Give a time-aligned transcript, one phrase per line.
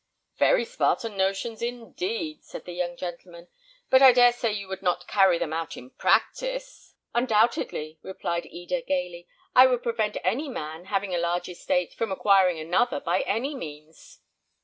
[0.39, 3.49] "Very Spartan notions, indeed!" said the young gentleman;
[3.91, 8.81] "but I dare say you would not carry them out in practice." "Undoubtedly," replied Eda,
[8.81, 13.53] gaily; "I would prevent any man, having a large estate, from acquiring another by any
[13.53, 14.21] means."